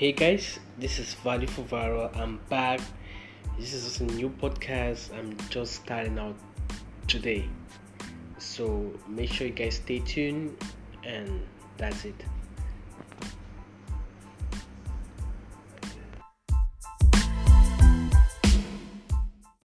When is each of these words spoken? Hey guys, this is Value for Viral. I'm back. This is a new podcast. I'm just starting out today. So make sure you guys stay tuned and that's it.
Hey 0.00 0.12
guys, 0.12 0.58
this 0.78 0.98
is 0.98 1.12
Value 1.12 1.46
for 1.46 1.60
Viral. 1.60 2.08
I'm 2.16 2.40
back. 2.48 2.80
This 3.58 3.74
is 3.74 4.00
a 4.00 4.04
new 4.04 4.30
podcast. 4.30 5.12
I'm 5.12 5.36
just 5.50 5.74
starting 5.74 6.18
out 6.18 6.36
today. 7.06 7.46
So 8.38 8.94
make 9.06 9.30
sure 9.30 9.48
you 9.48 9.52
guys 9.52 9.74
stay 9.74 9.98
tuned 9.98 10.56
and 11.04 11.42
that's 11.76 12.06
it. 12.06 12.14